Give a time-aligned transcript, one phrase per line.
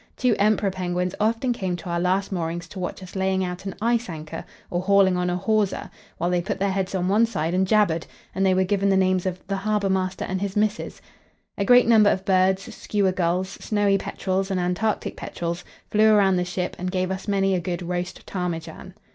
[0.17, 3.75] Two Emperor penguins often came to our last moorings to watch us laying out an
[3.79, 7.53] ice anchor or hauling on a hawser, while they put their heads on one side
[7.53, 11.03] and jabbered, and they were given the names of "the Harbour master and his Missis."
[11.55, 16.45] A great number of birds, skua gulls, snowy petrels and Antarctic petrels, flew round the
[16.45, 18.95] ship and gave us many a good "roast ptarmigan."